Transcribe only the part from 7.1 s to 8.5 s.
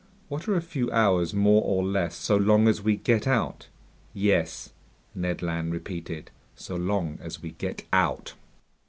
as we get out!"